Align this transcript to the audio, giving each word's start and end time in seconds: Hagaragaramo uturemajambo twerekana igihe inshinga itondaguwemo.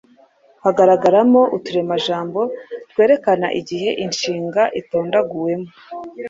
Hagaragaramo 0.63 1.41
uturemajambo 1.57 2.39
twerekana 2.89 3.47
igihe 3.59 3.89
inshinga 4.05 4.61
itondaguwemo. 4.79 5.69